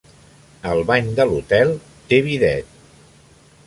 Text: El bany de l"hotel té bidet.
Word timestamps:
El 0.69 0.81
bany 0.91 1.11
de 1.21 1.25
l"hotel 1.27 1.77
té 2.09 2.23
bidet. 2.31 2.77